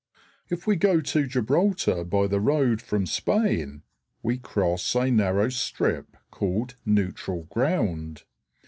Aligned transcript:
If 0.49 0.65
we 0.65 0.77
go 0.77 0.99
to 0.99 1.27
Gibraltar 1.27 2.03
by 2.03 2.25
the 2.25 2.39
road 2.39 2.81
from 2.81 3.05
Spain, 3.05 3.83
we 4.23 4.39
cross 4.39 4.95
a 4.95 5.11
narrow 5.11 5.49
strip 5.49 6.17
called 6.31 6.75
Neutral 6.87 7.43
Ground. 7.51 8.23